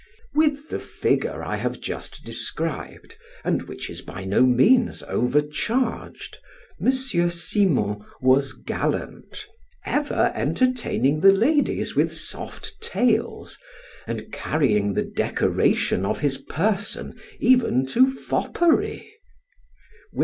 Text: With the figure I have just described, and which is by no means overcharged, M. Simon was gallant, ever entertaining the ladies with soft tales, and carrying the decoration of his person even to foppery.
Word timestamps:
With 0.33 0.69
the 0.69 0.79
figure 0.79 1.43
I 1.43 1.57
have 1.57 1.79
just 1.79 2.25
described, 2.25 3.17
and 3.43 3.61
which 3.67 3.87
is 3.87 4.01
by 4.01 4.23
no 4.25 4.47
means 4.47 5.03
overcharged, 5.03 6.39
M. 6.83 6.91
Simon 6.91 8.03
was 8.19 8.53
gallant, 8.53 9.45
ever 9.85 10.31
entertaining 10.33 11.19
the 11.21 11.31
ladies 11.31 11.95
with 11.95 12.11
soft 12.11 12.81
tales, 12.81 13.59
and 14.07 14.31
carrying 14.31 14.95
the 14.95 15.03
decoration 15.05 16.03
of 16.03 16.21
his 16.21 16.39
person 16.39 17.13
even 17.39 17.85
to 17.85 18.11
foppery. 18.11 19.07